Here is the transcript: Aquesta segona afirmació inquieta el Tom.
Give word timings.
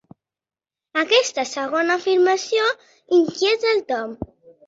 Aquesta 1.01 1.43
segona 1.49 1.97
afirmació 2.01 2.65
inquieta 3.21 3.75
el 3.77 3.85
Tom. 3.93 4.17